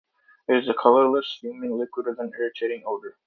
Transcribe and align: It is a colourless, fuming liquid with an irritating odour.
It 0.47 0.57
is 0.57 0.67
a 0.67 0.73
colourless, 0.73 1.37
fuming 1.39 1.77
liquid 1.77 2.07
with 2.07 2.17
an 2.19 2.31
irritating 2.35 2.81
odour. 2.87 3.17